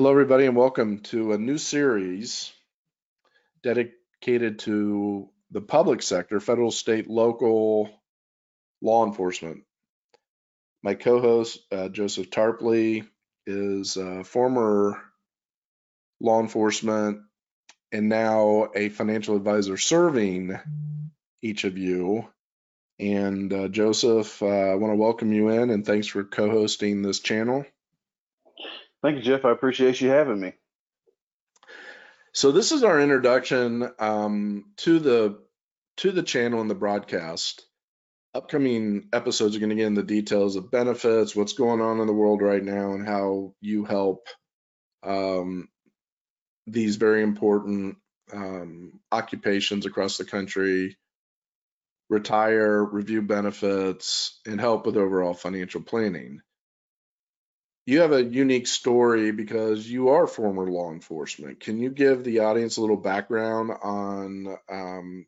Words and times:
Hello, 0.00 0.12
everybody, 0.12 0.46
and 0.46 0.56
welcome 0.56 1.00
to 1.00 1.34
a 1.34 1.36
new 1.38 1.58
series 1.58 2.54
dedicated 3.62 4.60
to 4.60 5.28
the 5.50 5.60
public 5.60 6.00
sector, 6.00 6.40
federal, 6.40 6.70
state, 6.70 7.10
local 7.10 7.90
law 8.80 9.04
enforcement. 9.04 9.64
My 10.82 10.94
co-host, 10.94 11.58
uh, 11.70 11.90
Joseph 11.90 12.30
Tarpley, 12.30 13.06
is 13.46 13.98
a 13.98 14.24
former 14.24 15.02
law 16.18 16.40
enforcement 16.40 17.20
and 17.92 18.08
now 18.08 18.70
a 18.74 18.88
financial 18.88 19.36
advisor 19.36 19.76
serving 19.76 20.58
each 21.42 21.64
of 21.64 21.76
you. 21.76 22.26
And 22.98 23.52
uh, 23.52 23.68
Joseph, 23.68 24.42
uh, 24.42 24.46
I 24.46 24.76
want 24.76 24.92
to 24.92 24.96
welcome 24.96 25.30
you 25.34 25.50
in 25.50 25.68
and 25.68 25.84
thanks 25.84 26.06
for 26.06 26.24
co-hosting 26.24 27.02
this 27.02 27.20
channel. 27.20 27.66
Thank 29.02 29.16
you, 29.16 29.22
Jeff. 29.22 29.44
I 29.44 29.50
appreciate 29.50 30.00
you 30.00 30.10
having 30.10 30.40
me. 30.40 30.52
So 32.32 32.52
this 32.52 32.70
is 32.72 32.84
our 32.84 33.00
introduction 33.00 33.90
um, 33.98 34.66
to 34.78 34.98
the 34.98 35.38
to 35.98 36.12
the 36.12 36.22
channel 36.22 36.60
and 36.60 36.70
the 36.70 36.74
broadcast. 36.74 37.66
Upcoming 38.32 39.08
episodes 39.12 39.56
are 39.56 39.58
going 39.58 39.70
to 39.70 39.76
get 39.76 39.88
into 39.88 40.02
the 40.02 40.06
details 40.06 40.54
of 40.54 40.70
benefits, 40.70 41.34
what's 41.34 41.54
going 41.54 41.80
on 41.80 41.98
in 41.98 42.06
the 42.06 42.12
world 42.12 42.42
right 42.42 42.62
now, 42.62 42.92
and 42.92 43.06
how 43.06 43.54
you 43.60 43.84
help 43.84 44.28
um, 45.02 45.68
these 46.68 46.94
very 46.96 47.22
important 47.22 47.96
um, 48.32 49.00
occupations 49.10 49.84
across 49.84 50.16
the 50.16 50.24
country 50.24 50.96
retire, 52.08 52.84
review 52.84 53.22
benefits, 53.22 54.40
and 54.46 54.60
help 54.60 54.86
with 54.86 54.96
overall 54.96 55.34
financial 55.34 55.80
planning 55.80 56.40
you 57.90 58.00
have 58.00 58.12
a 58.12 58.22
unique 58.22 58.68
story 58.68 59.32
because 59.32 59.90
you 59.90 60.10
are 60.10 60.26
former 60.26 60.70
law 60.70 60.92
enforcement. 60.92 61.58
Can 61.60 61.78
you 61.78 61.90
give 61.90 62.22
the 62.22 62.40
audience 62.40 62.76
a 62.76 62.80
little 62.80 62.96
background 62.96 63.72
on 63.82 64.56
um, 64.70 65.26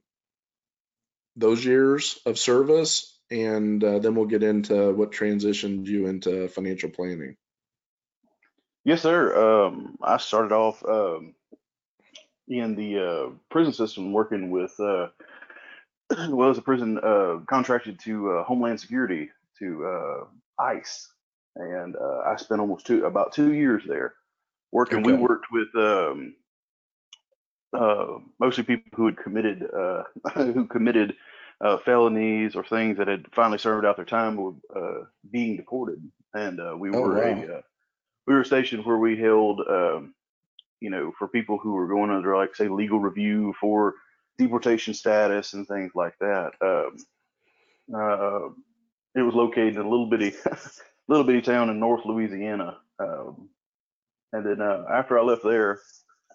those 1.35 1.65
years 1.65 2.21
of 2.25 2.39
service? 2.39 3.19
And 3.31 3.83
uh, 3.83 3.99
then 3.99 4.15
we'll 4.15 4.27
get 4.27 4.43
into 4.43 4.93
what 4.93 5.11
transitioned 5.11 5.87
you 5.87 6.07
into 6.07 6.49
financial 6.49 6.91
planning. 6.91 7.37
Yes, 8.85 9.03
sir. 9.03 9.67
Um, 9.67 9.97
I 10.03 10.19
started 10.19 10.53
off 10.53 10.85
um, 10.85 11.35
in 12.47 12.77
the 12.77 12.99
uh, 12.99 13.31
prison 13.51 13.73
system 13.73 14.13
working 14.13 14.51
with, 14.51 14.79
uh, 14.79 15.09
well, 16.29 16.51
as 16.51 16.59
a 16.59 16.63
prison 16.63 16.99
uh, 16.99 17.39
contracted 17.49 17.99
to 18.01 18.31
uh, 18.31 18.45
Homeland 18.45 18.81
Security, 18.81 19.31
to 19.59 19.85
uh, 19.85 20.25
ICE, 20.63 21.09
and 21.57 21.97
uh, 21.97 22.21
I 22.27 22.37
spent 22.37 22.61
almost 22.61 22.87
two 22.87 23.05
about 23.05 23.33
two 23.33 23.53
years 23.53 23.83
there 23.87 24.15
working. 24.71 24.99
Okay. 24.99 25.13
We 25.13 25.19
worked 25.19 25.47
with 25.53 25.69
um, 25.77 26.35
uh, 27.73 28.19
mostly 28.41 28.65
people 28.65 28.91
who 28.95 29.07
had 29.07 29.17
committed 29.17 29.65
uh, 29.73 30.03
who 30.35 30.67
committed 30.67 31.15
uh, 31.61 31.79
felonies 31.79 32.57
or 32.57 32.65
things 32.65 32.99
that 32.99 33.09
had 33.09 33.27
finally 33.33 33.59
served 33.59 33.87
out 33.87 33.97
their 33.97 34.05
time 34.05 34.37
were 34.37 34.55
uh, 34.75 35.05
being 35.31 35.57
deported, 35.57 36.03
and 36.35 36.61
uh, 36.61 36.75
we 36.77 36.91
oh, 36.91 37.01
were 37.01 37.15
wow. 37.15 37.23
a 37.23 37.63
we 38.27 38.35
were 38.35 38.45
stationed 38.45 38.85
where 38.85 38.99
we 38.99 39.17
held 39.17 39.61
um, 39.69 40.15
you 40.81 40.91
know 40.91 41.13
for 41.19 41.29
people 41.29 41.59
who 41.59 41.73
were 41.73 41.89
going 41.89 42.11
under 42.11 42.37
like 42.37 42.57
say 42.57 42.69
legal 42.69 42.99
review 42.99 43.55
for 43.61 43.95
deportation 44.39 44.95
status 44.95 45.53
and 45.53 45.69
things 45.69 45.93
like 45.95 46.15
that. 46.21 46.53
Um, 46.61 46.97
it 49.15 49.21
was 49.21 49.35
located 49.35 49.75
in 49.75 49.83
a 49.83 49.89
little 49.89 50.09
bitty 50.09 50.33
little 51.09 51.25
bitty 51.25 51.43
town 51.43 51.71
in 51.71 51.81
North 51.81 52.05
Louisiana. 52.05 52.79
Um, 52.99 53.49
and 54.33 54.47
then 54.47 54.61
uh, 54.61 54.85
after 54.91 55.19
I 55.19 55.23
left 55.23 55.43
there, 55.45 55.81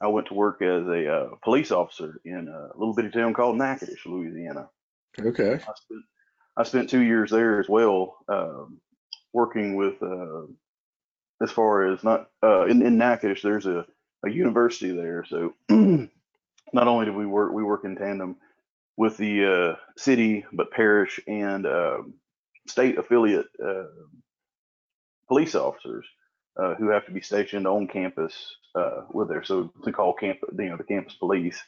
I 0.01 0.07
went 0.07 0.27
to 0.27 0.33
work 0.33 0.61
as 0.61 0.87
a 0.87 1.11
uh, 1.11 1.29
police 1.43 1.71
officer 1.71 2.19
in 2.23 2.47
a 2.47 2.77
little 2.77 2.93
bitty 2.93 3.09
town 3.09 3.33
called 3.33 3.57
Natchitoches, 3.57 4.05
Louisiana. 4.05 4.69
Okay. 5.19 5.53
I 5.53 5.57
spent, 5.57 6.03
I 6.57 6.63
spent 6.63 6.89
two 6.89 7.01
years 7.01 7.31
there 7.31 7.59
as 7.59 7.67
well, 7.67 8.17
um, 8.29 8.79
working 9.33 9.75
with, 9.75 10.01
uh, 10.01 10.43
as 11.41 11.51
far 11.51 11.91
as 11.91 12.03
not 12.03 12.29
uh, 12.43 12.65
in, 12.65 12.85
in 12.85 12.97
Natchitoches, 12.97 13.43
there's 13.43 13.65
a, 13.65 13.85
a 14.25 14.29
university 14.29 14.95
there. 14.95 15.25
So 15.27 15.53
not 15.69 16.87
only 16.87 17.05
do 17.05 17.13
we 17.13 17.25
work, 17.25 17.51
we 17.53 17.63
work 17.63 17.83
in 17.83 17.95
tandem 17.95 18.37
with 18.97 19.17
the 19.17 19.45
uh, 19.45 19.75
city, 19.97 20.45
but 20.53 20.71
parish 20.71 21.19
and 21.27 21.65
um, 21.65 22.13
state 22.67 22.97
affiliate 22.97 23.47
uh, 23.63 23.85
police 25.27 25.55
officers 25.55 26.05
uh, 26.57 26.75
who 26.75 26.89
have 26.89 27.05
to 27.05 27.11
be 27.11 27.21
stationed 27.21 27.67
on 27.67 27.87
campus 27.87 28.57
uh, 28.75 29.01
with 29.11 29.29
their 29.29 29.43
so 29.43 29.71
to 29.83 29.91
call 29.91 30.13
camp 30.13 30.39
you 30.57 30.69
know 30.69 30.77
the 30.77 30.83
campus 30.83 31.15
police. 31.15 31.61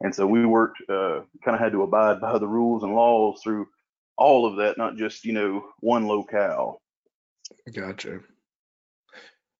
And 0.00 0.14
so 0.14 0.26
we 0.26 0.44
worked 0.44 0.78
uh, 0.88 1.20
kind 1.44 1.54
of 1.54 1.60
had 1.60 1.72
to 1.72 1.82
abide 1.82 2.20
by 2.20 2.38
the 2.38 2.48
rules 2.48 2.82
and 2.82 2.94
laws 2.94 3.40
through 3.42 3.68
all 4.16 4.46
of 4.46 4.56
that 4.56 4.78
not 4.78 4.96
just 4.96 5.24
you 5.24 5.32
know 5.32 5.64
one 5.80 6.06
locale. 6.06 6.80
Gotcha. 7.72 8.20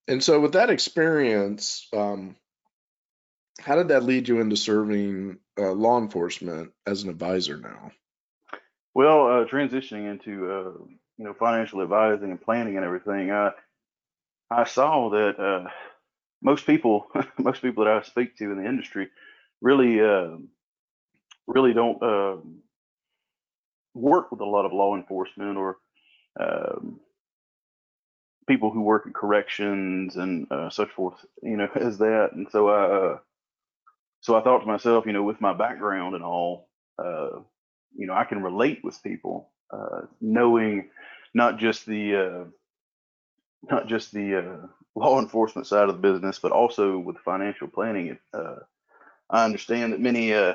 And 0.09 0.23
so 0.23 0.41
with 0.41 0.53
that 0.53 0.71
experience 0.71 1.89
um, 1.93 2.37
how 3.61 3.77
did 3.77 3.89
that 3.89 4.05
lead 4.05 4.29
you 4.29 4.41
into 4.41 4.57
serving 4.57 5.39
uh, 5.59 5.73
law 5.73 5.99
enforcement 5.99 6.73
as 6.87 7.03
an 7.03 7.11
advisor 7.11 7.59
now? 7.59 7.93
Well 8.95 9.27
uh, 9.27 9.45
transitioning 9.45 10.11
into 10.11 10.51
uh, 10.51 10.85
you 11.23 11.29
know, 11.29 11.35
financial 11.35 11.83
advising 11.83 12.33
and 12.33 12.43
planning 12.43 12.77
and 12.77 12.85
everything, 12.85 13.31
I 13.31 13.53
I 14.51 14.65
saw 14.65 15.11
that 15.11 15.39
uh, 15.39 15.71
most 16.43 16.67
people, 16.67 17.07
most 17.39 17.63
people 17.63 17.85
that 17.85 17.93
I 17.93 18.03
speak 18.03 18.37
to 18.39 18.51
in 18.51 18.61
the 18.61 18.69
industry, 18.69 19.09
really, 19.61 20.01
uh, 20.01 20.37
really 21.47 21.75
don't 21.75 22.03
uh, 22.03 22.39
work 23.95 24.33
with 24.33 24.41
a 24.41 24.45
lot 24.45 24.67
of 24.67 24.73
law 24.73 24.97
enforcement 24.97 25.57
or 25.57 25.77
um, 26.41 26.99
people 28.49 28.73
who 28.73 28.83
work 28.83 29.07
in 29.07 29.13
corrections 29.13 30.17
and 30.17 30.51
uh, 30.51 30.71
such 30.71 30.91
forth, 30.91 31.25
you 31.41 31.57
know, 31.57 31.69
as 31.77 31.99
that. 31.99 32.31
And 32.33 32.49
so 32.51 32.69
I, 32.69 32.97
uh, 32.97 33.19
so 34.23 34.35
I 34.35 34.43
thought 34.43 34.59
to 34.59 34.67
myself, 34.67 35.07
you 35.07 35.13
know, 35.13 35.23
with 35.23 35.41
my 35.41 35.53
background 35.53 36.17
and 36.17 36.25
all, 36.25 36.69
uh, 36.99 37.39
you 37.97 38.09
know, 38.09 38.15
I 38.15 38.25
can 38.25 38.43
relate 38.43 38.81
with 38.83 39.01
people, 39.05 39.51
knowing 40.21 40.91
not 41.35 41.59
just 41.59 41.87
the 41.87 42.17
uh, 42.17 42.45
not 43.71 43.87
just 43.87 44.13
the 44.13 44.39
uh, 44.39 44.67
law 44.95 45.21
enforcement 45.21 45.67
side 45.67 45.89
of 45.89 45.97
the 46.01 46.13
business, 46.13 46.39
but 46.39 46.53
also 46.53 46.99
with 46.99 47.19
financial 47.19 47.69
planning. 47.69 48.19
Uh, 48.35 48.57
I 49.31 49.45
understand 49.45 49.93
that 49.93 50.01
many 50.01 50.35
uh, 50.35 50.55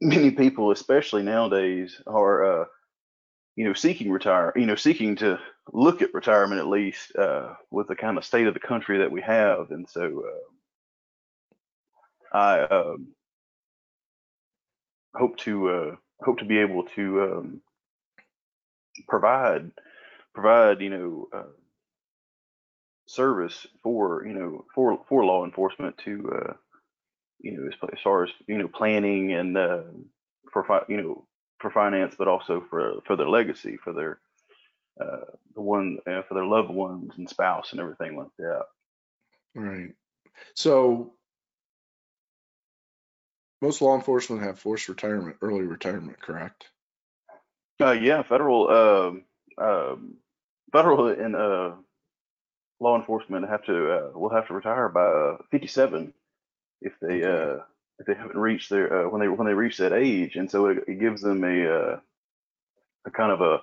many 0.00 0.30
people, 0.30 0.70
especially 0.70 1.22
nowadays, 1.22 2.00
are 2.06 2.62
uh, 2.62 2.64
you 3.56 3.64
know 3.64 3.74
seeking 3.74 4.10
retire, 4.10 4.52
you 4.56 4.66
know 4.66 4.76
seeking 4.76 5.16
to 5.16 5.38
look 5.72 6.02
at 6.02 6.14
retirement 6.14 6.60
at 6.60 6.66
least 6.66 7.14
uh, 7.16 7.54
with 7.70 7.88
the 7.88 7.96
kind 7.96 8.16
of 8.18 8.24
state 8.24 8.46
of 8.46 8.54
the 8.54 8.60
country 8.60 8.98
that 8.98 9.12
we 9.12 9.20
have, 9.20 9.70
and 9.70 9.88
so 9.88 10.24
I 12.32 12.60
um, 12.60 13.08
hope 15.14 15.36
to 15.38 15.98
hope 16.22 16.38
to 16.38 16.44
be 16.44 16.58
able 16.58 16.84
to 16.84 17.22
um, 17.22 17.60
provide 19.08 19.70
provide 20.34 20.80
you 20.80 20.90
know 20.90 21.28
uh, 21.32 21.52
service 23.06 23.66
for 23.82 24.24
you 24.26 24.32
know 24.34 24.64
for 24.74 25.04
for 25.08 25.24
law 25.24 25.44
enforcement 25.44 25.96
to 25.98 26.32
uh, 26.34 26.52
you 27.40 27.52
know 27.52 27.68
as, 27.68 28.00
far 28.02 28.24
as 28.24 28.30
you 28.46 28.58
know 28.58 28.68
planning 28.68 29.32
and 29.32 29.56
uh, 29.56 29.82
for 30.52 30.64
fi- 30.64 30.84
you 30.88 30.96
know 30.96 31.26
for 31.62 31.70
finance, 31.70 32.14
but 32.18 32.28
also 32.28 32.64
for 32.68 33.00
for 33.06 33.16
their 33.16 33.28
legacy, 33.28 33.78
for 33.82 33.92
their 33.92 34.18
uh, 35.00 35.24
the 35.54 35.60
one 35.62 35.98
uh, 36.06 36.22
for 36.22 36.34
their 36.34 36.44
loved 36.44 36.70
ones 36.70 37.12
and 37.16 37.28
spouse 37.28 37.72
and 37.72 37.80
everything 37.80 38.16
like 38.16 38.34
that. 38.38 38.64
Right. 39.54 39.94
So 40.54 41.14
most 43.62 43.80
law 43.80 43.94
enforcement 43.94 44.42
have 44.42 44.58
forced 44.58 44.88
retirement, 44.88 45.36
early 45.40 45.62
retirement, 45.62 46.20
correct? 46.20 46.66
Uh, 47.82 47.92
yeah, 47.92 48.22
federal, 48.24 48.68
uh, 49.58 49.62
um, 49.64 50.16
federal 50.72 51.08
and 51.08 51.36
uh, 51.36 51.72
law 52.80 52.96
enforcement 52.98 53.48
have 53.48 53.64
to 53.66 53.92
uh, 53.92 54.18
will 54.18 54.30
have 54.30 54.48
to 54.48 54.54
retire 54.54 54.88
by 54.88 55.04
uh, 55.06 55.38
57 55.50 56.14
if 56.82 56.94
they 57.02 57.22
uh, 57.24 57.58
if 58.00 58.06
they 58.06 58.14
haven't 58.14 58.38
reached 58.38 58.70
their 58.70 59.06
uh, 59.06 59.10
when 59.10 59.20
they 59.20 59.28
when 59.28 59.46
they 59.46 59.54
reach 59.54 59.78
that 59.78 59.92
age, 59.94 60.36
and 60.36 60.50
so 60.50 60.66
it, 60.68 60.78
it 60.88 61.00
gives 61.00 61.22
them 61.22 61.44
a 61.44 61.66
uh, 61.68 62.00
a 63.06 63.12
kind 63.12 63.32
of 63.32 63.40
a 63.42 63.60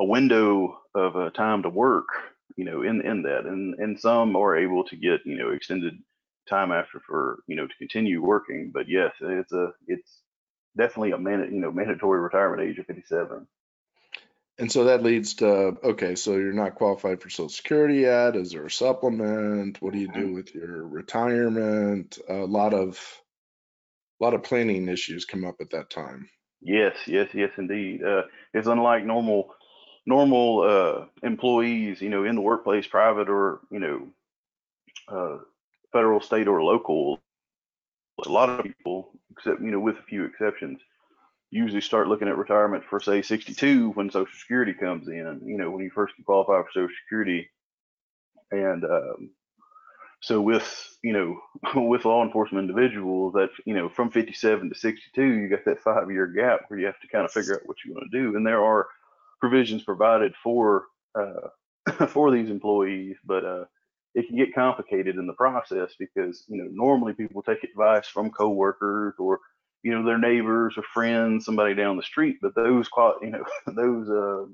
a 0.00 0.04
window 0.04 0.78
of 0.94 1.16
uh, 1.16 1.30
time 1.30 1.62
to 1.62 1.70
work, 1.70 2.08
you 2.56 2.64
know, 2.64 2.82
in 2.82 3.00
in 3.02 3.22
that, 3.22 3.46
and 3.46 3.74
and 3.80 4.00
some 4.00 4.36
are 4.36 4.56
able 4.56 4.84
to 4.84 4.96
get 4.96 5.20
you 5.26 5.38
know 5.38 5.50
extended 5.50 5.94
time 6.48 6.72
after 6.72 7.00
for 7.06 7.40
you 7.48 7.56
know 7.56 7.66
to 7.66 7.76
continue 7.78 8.22
working, 8.22 8.70
but 8.74 8.88
yes, 8.88 9.12
it's 9.20 9.52
a 9.52 9.72
it's 9.88 10.20
definitely 10.76 11.12
a 11.12 11.18
man, 11.18 11.48
you 11.52 11.60
know, 11.60 11.72
mandatory 11.72 12.20
retirement 12.20 12.68
age 12.68 12.78
of 12.78 12.86
57. 12.86 13.46
And 14.58 14.70
so 14.70 14.84
that 14.84 15.02
leads 15.02 15.34
to, 15.34 15.76
okay, 15.82 16.14
so 16.14 16.36
you're 16.36 16.52
not 16.52 16.76
qualified 16.76 17.20
for 17.20 17.28
Social 17.28 17.48
Security 17.48 18.00
yet. 18.00 18.36
Is 18.36 18.52
there 18.52 18.66
a 18.66 18.70
supplement? 18.70 19.82
What 19.82 19.92
do 19.92 19.98
you 19.98 20.08
do 20.12 20.32
with 20.32 20.54
your 20.54 20.86
retirement? 20.86 22.18
A 22.28 22.34
lot 22.34 22.72
of, 22.72 23.00
a 24.20 24.24
lot 24.24 24.34
of 24.34 24.44
planning 24.44 24.88
issues 24.88 25.24
come 25.24 25.44
up 25.44 25.56
at 25.60 25.70
that 25.70 25.90
time. 25.90 26.28
Yes, 26.60 26.96
yes, 27.06 27.28
yes, 27.34 27.50
indeed. 27.58 28.04
Uh, 28.04 28.22
it's 28.52 28.68
unlike 28.68 29.04
normal 29.04 29.54
normal 30.06 30.62
uh, 30.62 31.06
employees, 31.26 32.00
you 32.00 32.10
know, 32.10 32.24
in 32.24 32.34
the 32.34 32.40
workplace, 32.40 32.86
private 32.86 33.28
or 33.28 33.60
you 33.70 33.80
know, 33.80 34.08
uh, 35.08 35.38
federal, 35.92 36.20
state, 36.20 36.48
or 36.48 36.62
local. 36.62 37.20
A 38.24 38.28
lot 38.28 38.48
of 38.48 38.64
people, 38.64 39.10
except 39.30 39.60
you 39.60 39.70
know, 39.70 39.80
with 39.80 39.96
a 39.96 40.02
few 40.02 40.24
exceptions, 40.24 40.80
usually 41.54 41.80
start 41.80 42.08
looking 42.08 42.26
at 42.26 42.36
retirement 42.36 42.82
for 42.84 42.98
say 42.98 43.22
62 43.22 43.90
when 43.90 44.10
Social 44.10 44.34
Security 44.38 44.74
comes 44.74 45.06
in. 45.06 45.40
You 45.44 45.56
know, 45.56 45.70
when 45.70 45.84
you 45.84 45.90
first 45.94 46.14
qualify 46.26 46.60
for 46.62 46.68
Social 46.74 46.96
Security, 47.04 47.48
and 48.50 48.84
um, 48.84 49.30
so 50.20 50.40
with 50.40 50.96
you 51.02 51.12
know 51.12 51.38
with 51.88 52.04
law 52.04 52.24
enforcement 52.24 52.68
individuals 52.68 53.34
that 53.34 53.50
you 53.66 53.74
know 53.74 53.88
from 53.88 54.10
57 54.10 54.68
to 54.68 54.74
62 54.74 55.22
you 55.22 55.48
got 55.48 55.64
that 55.64 55.80
five 55.80 56.10
year 56.10 56.26
gap 56.26 56.62
where 56.68 56.80
you 56.80 56.86
have 56.86 57.00
to 57.00 57.08
kind 57.08 57.24
of 57.24 57.30
figure 57.30 57.54
out 57.54 57.66
what 57.66 57.76
you 57.84 57.92
want 57.92 58.10
to 58.10 58.18
do 58.18 58.36
and 58.36 58.46
there 58.46 58.64
are 58.64 58.88
provisions 59.40 59.82
provided 59.82 60.32
for 60.42 60.86
uh, 61.14 62.06
for 62.08 62.30
these 62.30 62.50
employees 62.50 63.16
but 63.24 63.44
uh, 63.44 63.64
it 64.14 64.26
can 64.26 64.36
get 64.36 64.54
complicated 64.54 65.16
in 65.16 65.26
the 65.26 65.32
process 65.34 65.92
because 65.98 66.44
you 66.48 66.56
know 66.56 66.68
normally 66.72 67.12
people 67.12 67.42
take 67.42 67.62
advice 67.62 68.06
from 68.06 68.30
coworkers 68.30 69.14
or 69.18 69.40
you 69.84 69.92
know 69.92 70.04
their 70.04 70.18
neighbors 70.18 70.74
or 70.76 70.82
friends 70.82 71.44
somebody 71.44 71.74
down 71.74 71.96
the 71.96 72.02
street 72.02 72.38
but 72.42 72.54
those 72.56 72.88
you 73.22 73.30
know 73.30 73.44
those 73.66 74.08
uh, 74.08 74.46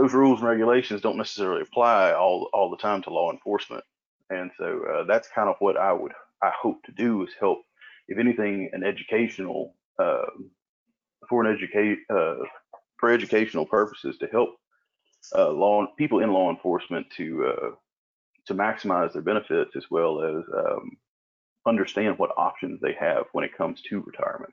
those 0.00 0.14
rules 0.14 0.40
and 0.40 0.48
regulations 0.48 1.02
don't 1.02 1.18
necessarily 1.18 1.60
apply 1.60 2.12
all 2.12 2.48
all 2.54 2.70
the 2.70 2.76
time 2.76 3.02
to 3.02 3.10
law 3.10 3.30
enforcement, 3.30 3.84
and 4.30 4.50
so 4.56 4.80
uh, 4.90 5.04
that's 5.04 5.28
kind 5.34 5.48
of 5.48 5.56
what 5.58 5.76
I 5.76 5.92
would 5.92 6.12
I 6.42 6.50
hope 6.58 6.82
to 6.84 6.92
do 6.92 7.22
is 7.22 7.30
help, 7.38 7.58
if 8.08 8.18
anything, 8.18 8.70
an 8.72 8.82
educational 8.82 9.74
uh, 9.98 10.30
for 11.28 11.44
an 11.44 11.54
educate 11.54 11.98
uh, 12.08 12.36
for 12.98 13.10
educational 13.10 13.66
purposes 13.66 14.16
to 14.18 14.26
help 14.28 14.56
uh, 15.36 15.50
law 15.50 15.86
people 15.98 16.20
in 16.20 16.32
law 16.32 16.50
enforcement 16.50 17.06
to 17.18 17.46
uh, 17.46 17.70
to 18.46 18.54
maximize 18.54 19.12
their 19.12 19.22
benefits 19.22 19.76
as 19.76 19.84
well 19.90 20.22
as 20.22 20.44
um, 20.56 20.96
understand 21.66 22.18
what 22.18 22.32
options 22.36 22.80
they 22.80 22.94
have 22.98 23.26
when 23.32 23.44
it 23.44 23.56
comes 23.56 23.82
to 23.82 24.00
retirement. 24.00 24.52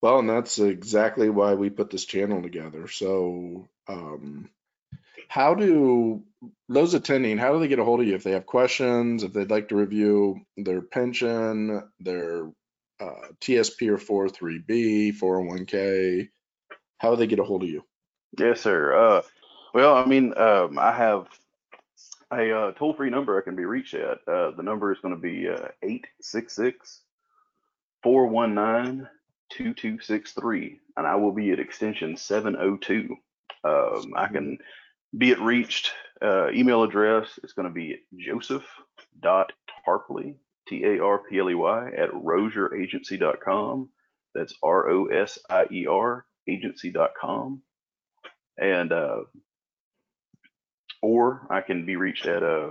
Well, 0.00 0.20
and 0.20 0.28
that's 0.28 0.58
exactly 0.58 1.28
why 1.28 1.54
we 1.54 1.70
put 1.70 1.90
this 1.90 2.04
channel 2.04 2.42
together. 2.42 2.86
So, 2.88 3.68
um, 3.88 4.48
how 5.28 5.54
do 5.54 6.22
those 6.68 6.94
attending, 6.94 7.36
how 7.38 7.52
do 7.52 7.58
they 7.58 7.68
get 7.68 7.80
a 7.80 7.84
hold 7.84 8.00
of 8.00 8.06
you 8.06 8.14
if 8.14 8.22
they 8.22 8.32
have 8.32 8.46
questions, 8.46 9.24
if 9.24 9.32
they'd 9.32 9.50
like 9.50 9.68
to 9.68 9.76
review 9.76 10.40
their 10.56 10.80
pension, 10.80 11.82
their 11.98 12.46
uh, 13.00 13.28
TSP 13.40 13.88
or 13.88 14.28
403B, 14.30 15.18
401k? 15.18 16.28
How 16.98 17.10
do 17.10 17.16
they 17.16 17.26
get 17.26 17.40
a 17.40 17.44
hold 17.44 17.64
of 17.64 17.68
you? 17.68 17.84
Yes, 18.38 18.60
sir. 18.60 18.94
Uh, 18.94 19.22
well, 19.74 19.94
I 19.96 20.04
mean, 20.06 20.36
um, 20.36 20.78
I 20.78 20.92
have 20.92 21.26
a 22.32 22.52
uh, 22.52 22.72
toll 22.72 22.94
free 22.94 23.10
number 23.10 23.38
I 23.38 23.44
can 23.44 23.54
be 23.56 23.64
reached 23.64 23.94
at. 23.94 24.18
Uh, 24.26 24.50
the 24.56 24.62
number 24.62 24.92
is 24.92 24.98
going 25.00 25.14
to 25.14 25.20
be 25.20 25.48
uh, 25.48 25.68
866 25.82 27.02
419 28.02 29.08
2263, 29.50 30.80
and 30.96 31.06
I 31.06 31.14
will 31.16 31.32
be 31.32 31.50
at 31.52 31.60
extension 31.60 32.16
702. 32.16 33.16
Um, 33.64 34.14
I 34.16 34.28
can 34.28 34.58
be 35.16 35.32
at 35.32 35.40
reached. 35.40 35.90
Uh, 36.20 36.50
email 36.50 36.82
address 36.82 37.38
is 37.42 37.52
going 37.52 37.68
to 37.68 37.72
be 37.72 38.00
joseph.tarpley, 38.16 40.34
T 40.68 40.84
A 40.84 41.00
R 41.02 41.22
P 41.28 41.38
L 41.38 41.50
E 41.50 41.54
Y, 41.54 41.90
at 41.96 42.10
rosieragency.com. 42.10 43.88
That's 44.34 44.54
R 44.62 44.90
O 44.90 45.06
S 45.06 45.38
I 45.48 45.66
E 45.70 45.86
R 45.86 46.26
agency.com. 46.48 47.62
And, 48.58 48.92
uh, 48.92 49.20
or 51.02 51.46
I 51.50 51.60
can 51.60 51.86
be 51.86 51.96
reached 51.96 52.26
at 52.26 52.42
uh, 52.42 52.70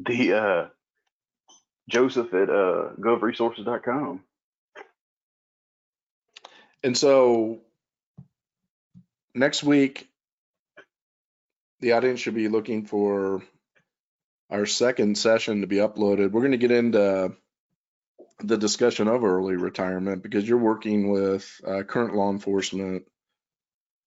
the 0.00 0.32
uh, 0.34 0.66
joseph 1.88 2.32
at 2.34 2.50
uh, 2.50 2.90
govresources.com. 3.00 4.22
And 6.82 6.96
so 6.96 7.60
next 9.34 9.62
week, 9.62 10.08
the 11.80 11.92
audience 11.92 12.20
should 12.20 12.34
be 12.34 12.48
looking 12.48 12.84
for 12.84 13.42
our 14.50 14.66
second 14.66 15.18
session 15.18 15.60
to 15.60 15.66
be 15.66 15.76
uploaded. 15.76 16.30
We're 16.30 16.40
going 16.40 16.52
to 16.52 16.58
get 16.58 16.70
into 16.70 17.34
the 18.40 18.56
discussion 18.56 19.08
of 19.08 19.24
early 19.24 19.56
retirement 19.56 20.22
because 20.22 20.48
you're 20.48 20.58
working 20.58 21.10
with 21.10 21.60
uh, 21.66 21.82
current 21.82 22.14
law 22.14 22.30
enforcement 22.30 23.04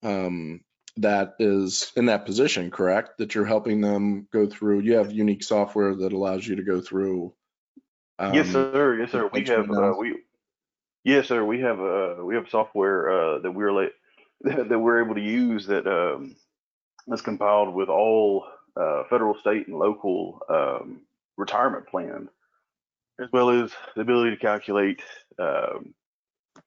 um, 0.03 0.61
that 0.97 1.35
is 1.39 1.91
in 1.95 2.05
that 2.07 2.25
position, 2.25 2.71
correct? 2.71 3.17
That 3.17 3.35
you're 3.35 3.45
helping 3.45 3.81
them 3.81 4.27
go 4.31 4.47
through. 4.47 4.81
You 4.81 4.95
have 4.95 5.11
unique 5.11 5.43
software 5.43 5.95
that 5.95 6.13
allows 6.13 6.47
you 6.47 6.55
to 6.55 6.63
go 6.63 6.81
through. 6.81 7.33
Um, 8.19 8.33
yes, 8.33 8.49
sir. 8.49 8.99
Yes, 8.99 9.11
sir. 9.11 9.29
We 9.33 9.45
have 9.45 9.69
uh, 9.69 9.93
we 9.97 10.21
Yes, 11.03 11.27
sir. 11.27 11.43
We 11.43 11.59
have 11.61 11.79
uh 11.79 12.15
we 12.23 12.35
have 12.35 12.49
software 12.49 13.09
uh 13.09 13.39
that 13.39 13.51
we're 13.51 13.71
like 13.71 13.93
that 14.41 14.79
we're 14.79 15.03
able 15.03 15.15
to 15.15 15.21
use 15.21 15.65
that 15.67 15.87
um 15.87 16.35
is 17.07 17.21
compiled 17.21 17.73
with 17.73 17.89
all 17.89 18.45
uh 18.75 19.03
federal, 19.09 19.35
state, 19.39 19.67
and 19.67 19.79
local 19.79 20.41
um 20.47 21.01
retirement 21.37 21.87
plans, 21.87 22.29
as 23.19 23.27
well 23.31 23.49
as 23.49 23.71
the 23.95 24.01
ability 24.01 24.31
to 24.31 24.37
calculate 24.41 25.01
um 25.39 25.93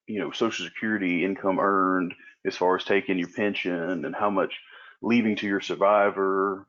you 0.07 0.19
know 0.19 0.31
Social 0.31 0.65
Security 0.65 1.25
income 1.25 1.59
earned 1.59 2.13
as 2.45 2.55
far 2.55 2.75
as 2.75 2.83
taking 2.83 3.17
your 3.17 3.29
pension 3.29 4.05
and 4.05 4.15
how 4.15 4.29
much 4.29 4.59
leaving 5.01 5.35
to 5.35 5.47
your 5.47 5.61
survivor 5.61 6.67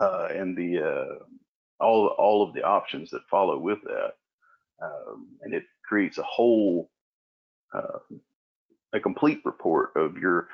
uh 0.00 0.28
and 0.30 0.56
the 0.56 0.82
uh 0.82 1.24
all 1.80 2.08
all 2.08 2.42
of 2.42 2.54
the 2.54 2.62
options 2.62 3.10
that 3.10 3.28
follow 3.30 3.58
with 3.58 3.78
that. 3.82 4.12
Um, 4.82 5.28
and 5.42 5.54
it 5.54 5.64
creates 5.84 6.18
a 6.18 6.22
whole, 6.22 6.90
uh, 7.74 7.98
a 8.92 9.00
complete 9.00 9.40
report 9.44 9.90
of 9.96 10.16
your 10.16 10.48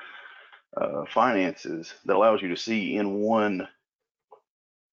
uh, 0.75 1.05
finances 1.13 1.93
that 2.05 2.15
allows 2.15 2.41
you 2.41 2.49
to 2.49 2.57
see 2.57 2.95
in 2.95 3.15
one 3.15 3.67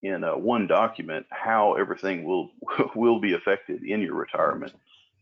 in 0.03 0.23
uh, 0.23 0.37
one 0.37 0.67
document 0.67 1.27
how 1.31 1.75
everything 1.75 2.25
will 2.25 2.51
will 2.95 3.21
be 3.21 3.35
affected 3.35 3.83
in 3.83 4.01
your 4.01 4.15
retirement, 4.15 4.73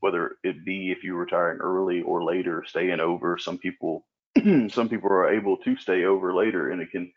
whether 0.03 0.37
it 0.43 0.65
be 0.65 0.91
if 0.91 1.05
you're 1.05 1.17
retiring 1.17 1.61
early 1.61 2.03
or 2.03 2.25
later, 2.25 2.65
staying 2.67 2.99
over. 2.99 3.39
Some 3.39 3.57
people 3.57 4.05
some 4.69 4.89
people 4.89 5.11
are 5.11 5.33
able 5.33 5.57
to 5.59 5.77
stay 5.77 6.05
over 6.05 6.35
later, 6.35 6.71
and 6.71 6.83
it 6.83 6.91
can 6.91 7.13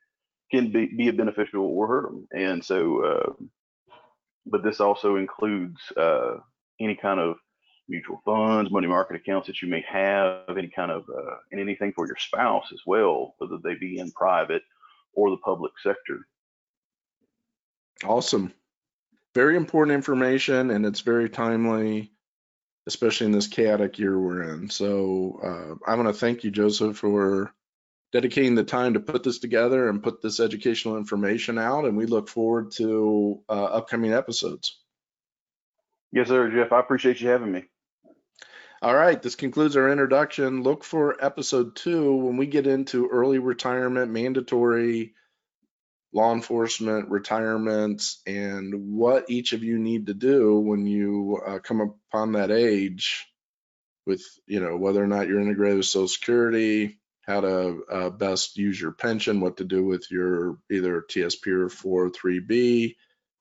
can 0.51 0.71
be, 0.71 0.85
be 0.85 1.07
a 1.07 1.13
beneficial 1.13 1.65
or 1.65 1.87
hurt 1.87 2.03
them. 2.03 2.27
And 2.31 2.63
so, 2.63 3.03
uh, 3.03 3.33
but 4.45 4.63
this 4.63 4.79
also 4.79 5.15
includes 5.15 5.81
uh, 5.97 6.35
any 6.79 6.95
kind 6.95 7.19
of 7.19 7.37
mutual 7.89 8.21
funds, 8.23 8.69
money 8.69 8.87
market 8.87 9.15
accounts 9.15 9.47
that 9.47 9.63
you 9.63 9.67
may 9.67 9.83
have, 9.89 10.55
any 10.55 10.67
kind 10.67 10.91
of, 10.91 11.05
uh, 11.09 11.37
and 11.51 11.59
anything 11.59 11.93
for 11.93 12.05
your 12.05 12.17
spouse 12.19 12.67
as 12.71 12.81
well, 12.85 13.33
whether 13.39 13.57
they 13.63 13.73
be 13.73 13.97
in 13.97 14.11
private 14.11 14.61
or 15.13 15.31
the 15.31 15.37
public 15.37 15.71
sector. 15.81 16.27
Awesome. 18.03 18.53
Very 19.33 19.57
important 19.57 19.95
information, 19.95 20.69
and 20.69 20.85
it's 20.85 21.01
very 21.01 21.29
timely, 21.29 22.11
especially 22.87 23.27
in 23.27 23.31
this 23.31 23.47
chaotic 23.47 23.97
year 23.99 24.17
we're 24.17 24.53
in. 24.53 24.69
So 24.69 25.39
uh, 25.43 25.89
I 25.89 25.95
want 25.95 26.07
to 26.07 26.13
thank 26.13 26.43
you, 26.43 26.51
Joseph, 26.51 26.97
for 26.97 27.53
dedicating 28.11 28.55
the 28.55 28.63
time 28.63 28.93
to 28.93 28.99
put 28.99 29.23
this 29.23 29.39
together 29.39 29.89
and 29.89 30.03
put 30.03 30.21
this 30.21 30.39
educational 30.39 30.97
information 30.97 31.57
out. 31.57 31.85
And 31.85 31.97
we 31.97 32.05
look 32.05 32.29
forward 32.29 32.71
to 32.73 33.41
uh, 33.49 33.65
upcoming 33.65 34.13
episodes. 34.13 34.79
Yes, 36.11 36.27
sir, 36.29 36.49
Jeff. 36.49 36.71
I 36.71 36.79
appreciate 36.79 37.19
you 37.19 37.29
having 37.29 37.51
me. 37.51 37.65
All 38.81 38.95
right, 38.95 39.21
this 39.21 39.35
concludes 39.35 39.75
our 39.75 39.89
introduction. 39.89 40.61
Look 40.61 40.83
for 40.83 41.17
episode 41.23 41.75
two 41.75 42.13
when 42.15 42.37
we 42.37 42.45
get 42.45 42.67
into 42.67 43.07
early 43.07 43.39
retirement, 43.39 44.11
mandatory 44.11 45.13
law 46.15 46.33
enforcement 46.33 47.09
retirements, 47.09 48.21
and 48.25 48.95
what 48.95 49.29
each 49.29 49.51
of 49.51 49.63
you 49.63 49.77
need 49.77 50.07
to 50.07 50.13
do 50.13 50.57
when 50.57 50.87
you 50.87 51.41
uh, 51.45 51.59
come 51.59 51.81
upon 52.09 52.31
that 52.31 52.51
age 52.51 53.27
with, 54.07 54.23
you 54.47 54.61
know, 54.61 54.77
whether 54.77 55.03
or 55.03 55.07
not 55.07 55.27
you're 55.27 55.41
integrated 55.41 55.77
with 55.77 55.85
Social 55.85 56.07
Security, 56.07 56.99
how 57.27 57.41
to 57.41 57.83
uh, 57.91 58.09
best 58.11 58.55
use 58.55 58.79
your 58.79 58.93
pension, 58.93 59.41
what 59.41 59.57
to 59.57 59.65
do 59.65 59.83
with 59.83 60.09
your 60.09 60.57
either 60.71 61.01
TSP 61.01 61.47
or 61.47 61.67
403B. 62.11 62.95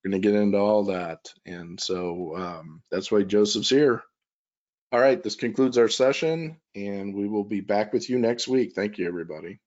We're 0.04 0.10
going 0.10 0.20
to 0.20 0.28
get 0.28 0.38
into 0.38 0.58
all 0.58 0.84
that. 0.86 1.20
And 1.46 1.80
so 1.80 2.36
um, 2.36 2.82
that's 2.90 3.10
why 3.12 3.22
Joseph's 3.22 3.70
here. 3.70 4.02
All 4.90 5.00
right, 5.00 5.22
this 5.22 5.36
concludes 5.36 5.78
our 5.78 5.88
session 5.88 6.60
and 6.74 7.14
we 7.14 7.28
will 7.28 7.44
be 7.44 7.60
back 7.60 7.92
with 7.92 8.10
you 8.10 8.18
next 8.18 8.48
week. 8.48 8.74
Thank 8.74 8.98
you, 8.98 9.06
everybody. 9.06 9.60